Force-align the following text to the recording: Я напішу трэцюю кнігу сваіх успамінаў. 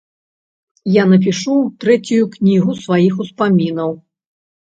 Я 0.91 1.03
напішу 1.11 1.53
трэцюю 1.83 2.23
кнігу 2.35 2.71
сваіх 2.85 3.13
успамінаў. 3.27 3.91